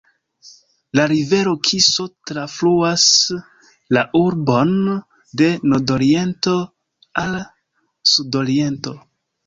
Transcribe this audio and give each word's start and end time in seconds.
La 0.99 1.03
rivero 1.11 1.53
Kiso 1.67 2.05
trafluas 2.31 3.05
la 3.99 4.07
urbon 4.23 4.75
de 5.43 5.53
nordoriento 5.71 6.59
al 7.27 7.41
sudoriento. 8.15 9.01